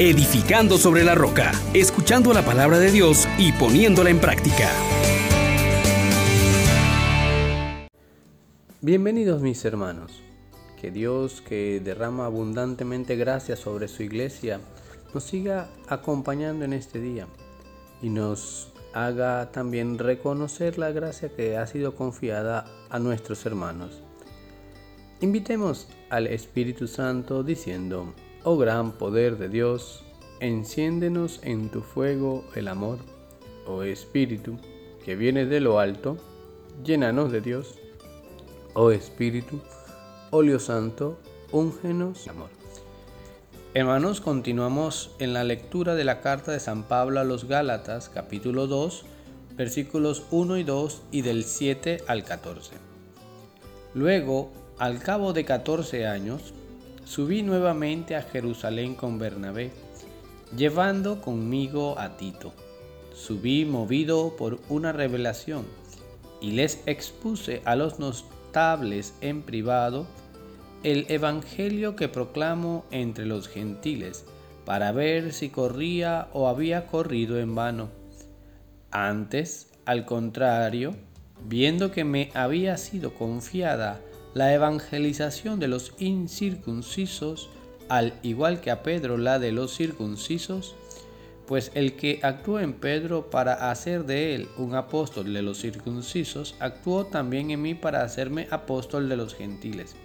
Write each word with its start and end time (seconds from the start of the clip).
edificando 0.00 0.78
sobre 0.78 1.04
la 1.04 1.14
roca, 1.14 1.52
escuchando 1.74 2.32
la 2.32 2.42
palabra 2.42 2.78
de 2.78 2.90
Dios 2.90 3.28
y 3.36 3.52
poniéndola 3.52 4.08
en 4.08 4.18
práctica. 4.18 4.70
Bienvenidos 8.80 9.42
mis 9.42 9.62
hermanos. 9.66 10.22
Que 10.80 10.90
Dios 10.90 11.42
que 11.42 11.82
derrama 11.84 12.24
abundantemente 12.24 13.14
gracia 13.16 13.56
sobre 13.56 13.88
su 13.88 14.02
iglesia 14.02 14.58
nos 15.12 15.24
siga 15.24 15.68
acompañando 15.86 16.64
en 16.64 16.72
este 16.72 16.98
día 16.98 17.26
y 18.00 18.08
nos 18.08 18.72
haga 18.94 19.52
también 19.52 19.98
reconocer 19.98 20.78
la 20.78 20.92
gracia 20.92 21.28
que 21.28 21.58
ha 21.58 21.66
sido 21.66 21.94
confiada 21.94 22.64
a 22.88 22.98
nuestros 22.98 23.44
hermanos. 23.44 24.00
Invitemos 25.20 25.88
al 26.08 26.26
Espíritu 26.26 26.88
Santo 26.88 27.42
diciendo, 27.42 28.14
oh 28.44 28.56
gran 28.56 28.92
poder 28.92 29.36
de 29.36 29.48
Dios, 29.48 30.02
enciéndenos 30.40 31.40
en 31.42 31.70
tu 31.70 31.82
fuego 31.82 32.44
el 32.54 32.68
amor, 32.68 32.98
oh 33.66 33.82
Espíritu, 33.82 34.58
que 35.04 35.16
viene 35.16 35.44
de 35.44 35.60
lo 35.60 35.78
alto, 35.78 36.16
llénanos 36.82 37.30
de 37.32 37.40
Dios, 37.40 37.74
oh 38.74 38.90
Espíritu, 38.90 39.60
óleo 40.30 40.58
santo, 40.58 41.18
úngenos 41.52 42.28
amor. 42.28 42.48
Hermanos, 43.74 44.20
continuamos 44.20 45.10
en 45.18 45.32
la 45.32 45.44
lectura 45.44 45.94
de 45.94 46.04
la 46.04 46.20
carta 46.20 46.50
de 46.50 46.60
San 46.60 46.84
Pablo 46.84 47.20
a 47.20 47.24
los 47.24 47.44
Gálatas, 47.44 48.08
capítulo 48.08 48.66
2, 48.66 49.04
versículos 49.56 50.24
1 50.30 50.56
y 50.56 50.64
2 50.64 51.02
y 51.12 51.22
del 51.22 51.44
7 51.44 52.02
al 52.06 52.24
14. 52.24 52.72
Luego, 53.94 54.50
al 54.78 54.98
cabo 54.98 55.32
de 55.32 55.44
14 55.44 56.06
años, 56.06 56.54
subí 57.04 57.42
nuevamente 57.42 58.16
a 58.16 58.22
Jerusalén 58.22 58.94
con 58.94 59.18
Bernabé, 59.18 59.70
llevando 60.56 61.20
conmigo 61.20 61.98
a 61.98 62.16
Tito. 62.16 62.52
Subí 63.14 63.64
movido 63.64 64.36
por 64.36 64.60
una 64.68 64.92
revelación 64.92 65.64
y 66.40 66.52
les 66.52 66.82
expuse 66.86 67.62
a 67.64 67.76
los 67.76 67.98
notables 67.98 69.14
en 69.20 69.42
privado 69.42 70.06
el 70.82 71.04
Evangelio 71.08 71.94
que 71.94 72.08
proclamo 72.08 72.86
entre 72.90 73.26
los 73.26 73.48
gentiles, 73.48 74.24
para 74.64 74.92
ver 74.92 75.32
si 75.32 75.50
corría 75.50 76.28
o 76.32 76.48
había 76.48 76.86
corrido 76.86 77.38
en 77.38 77.54
vano. 77.54 77.90
Antes, 78.90 79.70
al 79.84 80.06
contrario, 80.06 80.94
viendo 81.46 81.90
que 81.90 82.04
me 82.04 82.30
había 82.34 82.76
sido 82.76 83.14
confiada 83.14 84.00
la 84.34 84.54
evangelización 84.54 85.58
de 85.58 85.68
los 85.68 85.92
incircuncisos, 85.98 87.50
al 87.88 88.14
igual 88.22 88.60
que 88.60 88.70
a 88.70 88.82
Pedro 88.82 89.18
la 89.18 89.38
de 89.38 89.52
los 89.52 89.76
circuncisos, 89.76 90.74
pues 91.46 91.72
el 91.74 91.96
que 91.96 92.20
actuó 92.22 92.60
en 92.60 92.74
Pedro 92.74 93.28
para 93.28 93.70
hacer 93.72 94.04
de 94.04 94.36
él 94.36 94.48
un 94.56 94.76
apóstol 94.76 95.34
de 95.34 95.42
los 95.42 95.60
circuncisos, 95.60 96.54
actuó 96.60 97.06
también 97.06 97.50
en 97.50 97.60
mí 97.60 97.74
para 97.74 98.04
hacerme 98.04 98.46
apóstol 98.52 99.08
de 99.08 99.16
los 99.16 99.34
gentiles. 99.34 99.96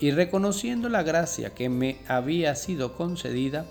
Y 0.00 0.10
reconociendo 0.10 0.88
la 0.88 1.04
gracia 1.04 1.54
que 1.54 1.68
me 1.68 1.98
había 2.08 2.56
sido 2.56 2.96
concedida, 2.96 3.66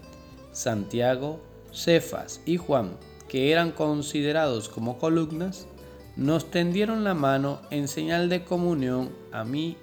Santiago, 0.54 1.42
Cefas 1.73 2.39
y 2.45 2.56
Juan, 2.56 2.92
que 3.28 3.52
eran 3.52 3.72
considerados 3.72 4.70
como 4.70 4.98
columnas, 4.98 5.67
nos 6.16 6.52
tendieron 6.52 7.03
la 7.03 7.14
mano 7.14 7.61
en 7.72 7.88
señal 7.88 8.30
de 8.30 8.44
comunión 8.44 9.09
a 9.31 9.44
mí 9.44 9.78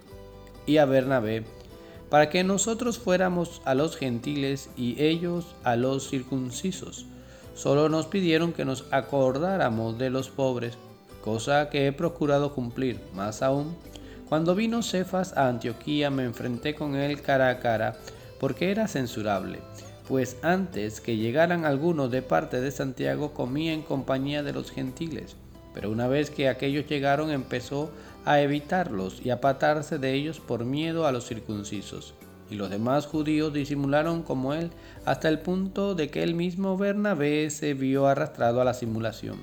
y 0.67 0.77
a 0.79 0.85
Bernabé, 0.85 1.45
para 2.09 2.31
que 2.31 2.45
nosotros 2.45 2.99
fuéramos 2.99 3.63
a 3.65 3.75
los 3.75 3.97
gentiles 3.97 4.71
y 4.77 5.01
ellos 5.03 5.55
a 5.65 5.77
los 5.77 6.09
circuncisos. 6.09 7.07
Solo 7.55 7.89
nos 7.89 8.07
pidieron 8.07 8.53
que 8.53 8.65
nos 8.65 8.85
acordáramos 8.91 9.99
de 9.99 10.11
los 10.11 10.31
pobres, 10.31 10.79
cosa 11.23 11.69
que 11.69 11.87
he 11.87 11.93
procurado 11.93 12.55
cumplir, 12.55 13.01
más 13.15 13.43
aún 13.43 13.77
cuando 14.31 14.55
vino 14.55 14.81
Cefas 14.85 15.37
a 15.37 15.49
Antioquía 15.49 16.09
me 16.09 16.23
enfrenté 16.23 16.77
con 16.77 16.95
él 16.95 17.21
cara 17.21 17.49
a 17.49 17.59
cara, 17.59 17.97
porque 18.39 18.71
era 18.71 18.87
censurable, 18.87 19.59
pues 20.07 20.37
antes 20.43 21.01
que 21.01 21.17
llegaran 21.17 21.65
algunos 21.65 22.13
de 22.13 22.23
parte 22.23 22.61
de 22.61 22.71
Santiago 22.71 23.35
comía 23.35 23.73
en 23.73 23.83
compañía 23.83 24.45
de 24.45 24.53
los 24.53 24.71
gentiles. 24.71 25.35
Pero 25.75 25.91
una 25.91 26.09
vez 26.09 26.31
que 26.31 26.49
aquellos 26.49 26.87
llegaron 26.87 27.31
empezó 27.31 27.91
a 28.25 28.41
evitarlos 28.41 29.21
y 29.25 29.31
apartarse 29.31 29.99
de 29.99 30.15
ellos 30.15 30.41
por 30.41 30.65
miedo 30.65 31.07
a 31.07 31.13
los 31.13 31.27
circuncisos. 31.27 32.15
Y 32.51 32.57
los 32.57 32.71
demás 32.71 33.07
judíos 33.07 33.53
disimularon 33.53 34.23
como 34.23 34.55
él 34.55 34.71
hasta 35.05 35.29
el 35.29 35.39
punto 35.39 35.95
de 35.95 36.11
que 36.11 36.23
el 36.23 36.35
mismo 36.35 36.77
Bernabé 36.77 37.49
se 37.51 37.75
vio 37.75 38.09
arrastrado 38.09 38.61
a 38.61 38.65
la 38.65 38.75
simulación. 38.75 39.39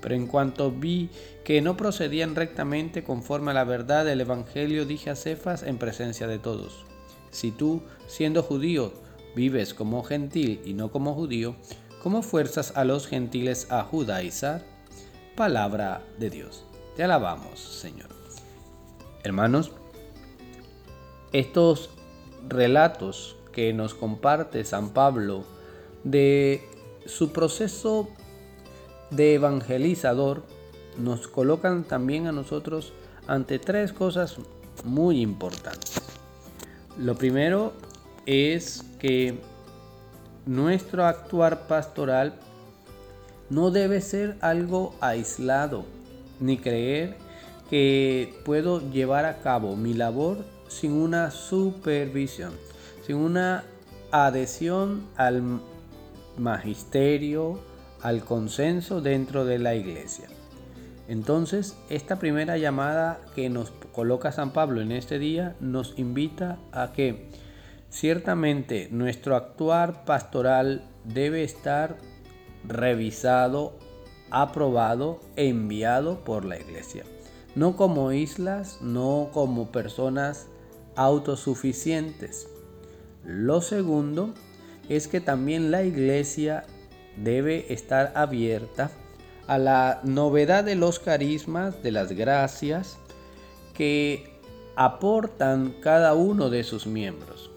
Pero 0.00 0.14
en 0.14 0.26
cuanto 0.26 0.72
vi 0.72 1.10
que 1.44 1.60
no 1.60 1.76
procedían 1.76 2.34
rectamente 2.34 3.04
conforme 3.04 3.52
a 3.52 3.54
la 3.54 3.64
verdad 3.64 4.04
del 4.04 4.22
Evangelio, 4.22 4.84
dije 4.86 5.10
a 5.10 5.16
Cefas 5.16 5.62
en 5.62 5.78
presencia 5.78 6.26
de 6.26 6.38
todos, 6.38 6.84
si 7.30 7.52
tú, 7.52 7.82
siendo 8.08 8.42
judío, 8.42 8.92
vives 9.36 9.74
como 9.74 10.02
gentil 10.02 10.60
y 10.64 10.72
no 10.72 10.90
como 10.90 11.14
judío, 11.14 11.54
¿cómo 12.02 12.22
fuerzas 12.22 12.72
a 12.76 12.84
los 12.84 13.06
gentiles 13.06 13.70
a 13.70 13.84
judaizar? 13.84 14.64
Palabra 15.36 16.02
de 16.18 16.30
Dios. 16.30 16.64
Te 16.96 17.04
alabamos, 17.04 17.60
Señor. 17.60 18.08
Hermanos, 19.22 19.72
estos 21.32 21.90
relatos 22.48 23.36
que 23.52 23.72
nos 23.72 23.94
comparte 23.94 24.64
San 24.64 24.90
Pablo 24.90 25.44
de 26.04 26.66
su 27.06 27.32
proceso 27.32 28.08
de 29.10 29.34
evangelizador 29.34 30.42
nos 30.96 31.28
colocan 31.28 31.84
también 31.84 32.26
a 32.26 32.32
nosotros 32.32 32.92
ante 33.26 33.58
tres 33.58 33.92
cosas 33.92 34.36
muy 34.84 35.20
importantes. 35.20 36.00
Lo 36.98 37.14
primero 37.14 37.72
es 38.26 38.84
que 38.98 39.38
nuestro 40.46 41.06
actuar 41.06 41.66
pastoral 41.66 42.38
no 43.50 43.70
debe 43.70 44.00
ser 44.00 44.36
algo 44.40 44.94
aislado, 45.00 45.84
ni 46.38 46.56
creer 46.56 47.16
que 47.68 48.34
puedo 48.44 48.90
llevar 48.90 49.26
a 49.26 49.38
cabo 49.38 49.76
mi 49.76 49.94
labor 49.94 50.38
sin 50.68 50.92
una 50.92 51.30
supervisión, 51.30 52.52
sin 53.06 53.16
una 53.16 53.64
adhesión 54.12 55.06
al 55.16 55.60
magisterio, 56.36 57.60
al 58.02 58.24
consenso 58.24 59.00
dentro 59.00 59.44
de 59.44 59.58
la 59.58 59.74
iglesia. 59.74 60.28
Entonces, 61.08 61.76
esta 61.90 62.20
primera 62.20 62.56
llamada 62.56 63.20
que 63.34 63.50
nos 63.50 63.72
coloca 63.92 64.30
San 64.30 64.52
Pablo 64.52 64.80
en 64.80 64.92
este 64.92 65.18
día 65.18 65.56
nos 65.60 65.98
invita 65.98 66.58
a 66.70 66.92
que 66.92 67.28
ciertamente 67.88 68.88
nuestro 68.92 69.34
actuar 69.34 70.04
pastoral 70.04 70.84
debe 71.04 71.42
estar 71.42 71.96
revisado, 72.64 73.72
aprobado, 74.30 75.20
enviado 75.36 76.24
por 76.24 76.44
la 76.44 76.58
iglesia. 76.58 77.04
No 77.54 77.76
como 77.76 78.12
islas, 78.12 78.78
no 78.80 79.30
como 79.32 79.72
personas 79.72 80.46
autosuficientes. 80.96 82.48
Lo 83.24 83.60
segundo 83.60 84.34
es 84.88 85.08
que 85.08 85.20
también 85.20 85.70
la 85.70 85.82
iglesia 85.82 86.64
debe 87.16 87.72
estar 87.72 88.12
abierta 88.14 88.90
a 89.46 89.58
la 89.58 90.00
novedad 90.04 90.64
de 90.64 90.76
los 90.76 91.00
carismas, 91.00 91.82
de 91.82 91.90
las 91.90 92.12
gracias 92.12 92.98
que 93.74 94.38
aportan 94.76 95.74
cada 95.80 96.14
uno 96.14 96.50
de 96.50 96.64
sus 96.64 96.86
miembros. 96.86 97.50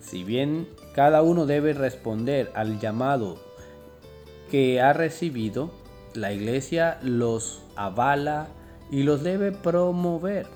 Si 0.00 0.22
bien 0.22 0.68
cada 0.94 1.22
uno 1.22 1.46
debe 1.46 1.72
responder 1.72 2.52
al 2.54 2.78
llamado 2.78 3.45
que 4.50 4.80
ha 4.80 4.92
recibido, 4.92 5.70
la 6.14 6.32
iglesia 6.32 6.98
los 7.02 7.62
avala 7.76 8.48
y 8.90 9.02
los 9.02 9.22
debe 9.22 9.52
promover. 9.52 10.46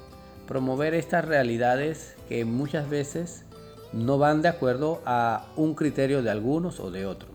Promover 0.46 0.94
estas 0.94 1.24
realidades 1.24 2.16
que 2.28 2.44
muchas 2.44 2.88
veces 2.88 3.44
no 3.92 4.18
van 4.18 4.42
de 4.42 4.48
acuerdo 4.48 5.00
a 5.04 5.46
un 5.56 5.74
criterio 5.74 6.22
de 6.22 6.30
algunos 6.30 6.80
o 6.80 6.90
de 6.90 7.06
otros. 7.06 7.30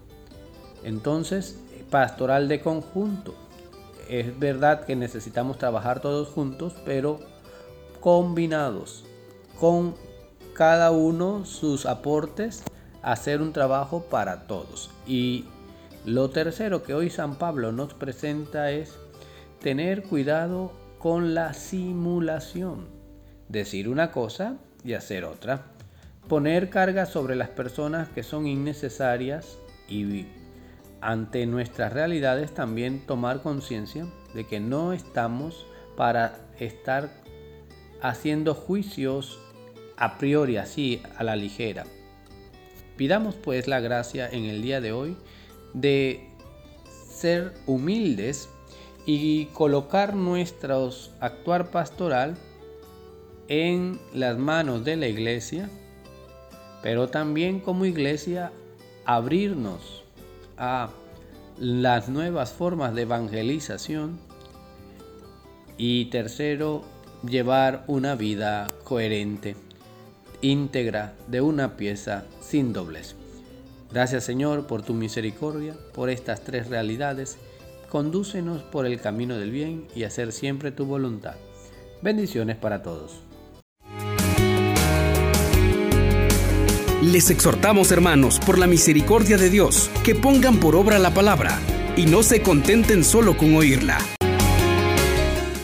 Entonces, 0.84 1.60
pastoral 1.90 2.48
de 2.48 2.62
conjunto. 2.62 3.36
Es 4.10 4.38
verdad 4.38 4.86
que 4.86 4.96
necesitamos 4.96 5.58
trabajar 5.58 6.02
todos 6.02 6.30
juntos, 6.30 6.74
pero 6.86 7.20
combinados, 8.00 9.04
con 9.60 9.96
cada 10.54 10.92
uno 10.92 11.46
sus 11.46 11.86
aportes, 11.86 12.64
hacer 13.02 13.42
un 13.42 13.52
trabajo 13.52 14.06
para 14.10 14.48
todos. 14.48 14.92
Y 15.08 15.46
lo 16.06 16.30
tercero 16.30 16.84
que 16.84 16.94
hoy 16.94 17.10
San 17.10 17.36
Pablo 17.36 17.72
nos 17.72 17.94
presenta 17.94 18.72
es 18.72 18.96
tener 19.60 20.04
cuidado 20.04 20.72
con 21.00 21.34
la 21.34 21.54
simulación. 21.54 22.88
Decir 23.50 23.90
una 23.90 24.12
cosa 24.12 24.58
y 24.84 24.94
hacer 24.94 25.26
otra. 25.26 25.72
poner 26.28 26.72
cargas 26.72 27.10
sobre 27.10 27.36
las 27.36 27.50
personas 27.50 28.10
que 28.10 28.24
son 28.24 28.48
innecesarias 28.48 29.60
y 29.88 30.26
ante 31.00 31.46
nuestras 31.46 31.94
realidades 31.94 32.52
también 32.52 33.06
tomar 33.06 33.44
conciencia 33.44 34.08
de 34.34 34.48
que 34.48 34.60
no 34.60 34.92
estamos 34.92 35.68
para 35.96 36.40
estar 36.60 37.12
haciendo 38.02 38.56
juicios 38.56 39.40
a 39.98 40.18
priori 40.18 40.58
así 40.58 41.04
a 41.16 41.24
la 41.24 41.36
ligera. 41.36 41.86
Pidamos 42.98 43.36
pues 43.36 43.68
la 43.68 43.80
gracia 43.80 44.28
en 44.28 44.46
el 44.46 44.64
día 44.64 44.82
de 44.82 44.94
hoy 44.94 45.16
de 45.76 46.28
ser 47.10 47.54
humildes 47.68 48.50
y 49.06 49.46
colocar 49.48 50.16
nuestro 50.16 50.90
actuar 51.20 51.70
pastoral 51.70 52.36
en 53.48 54.00
las 54.14 54.38
manos 54.38 54.84
de 54.84 54.96
la 54.96 55.08
iglesia, 55.08 55.70
pero 56.82 57.10
también 57.10 57.60
como 57.60 57.86
iglesia 57.86 58.52
abrirnos 59.06 60.04
a 60.58 60.90
las 61.60 62.10
nuevas 62.10 62.52
formas 62.54 62.96
de 62.96 63.04
evangelización 63.04 64.20
y 65.78 66.06
tercero, 66.06 66.84
llevar 67.28 67.84
una 67.88 68.16
vida 68.16 68.72
coherente, 68.84 69.56
íntegra, 70.42 71.14
de 71.28 71.42
una 71.42 71.76
pieza 71.76 72.26
sin 72.40 72.72
doblez. 72.72 73.16
Gracias 73.96 74.26
Señor 74.26 74.68
por 74.68 74.82
tu 74.82 74.94
misericordia, 74.94 75.74
por 75.94 76.10
estas 76.10 76.44
tres 76.44 76.68
realidades. 76.68 77.38
Condúcenos 77.90 78.62
por 78.62 78.86
el 78.86 79.00
camino 79.00 79.38
del 79.38 79.52
bien 79.52 79.88
y 79.96 80.04
hacer 80.04 80.34
siempre 80.34 80.72
tu 80.72 80.86
voluntad. 80.86 81.36
Bendiciones 82.02 82.58
para 82.58 82.84
todos. 82.84 83.22
Les 87.02 87.30
exhortamos, 87.30 87.90
hermanos, 87.94 88.42
por 88.46 88.60
la 88.60 88.68
misericordia 88.68 89.38
de 89.38 89.50
Dios, 89.50 89.90
que 90.04 90.14
pongan 90.14 90.60
por 90.60 90.76
obra 90.76 91.00
la 91.00 91.14
palabra 91.14 91.58
y 91.96 92.06
no 92.06 92.22
se 92.22 92.42
contenten 92.42 93.02
solo 93.02 93.38
con 93.38 93.56
oírla 93.56 94.15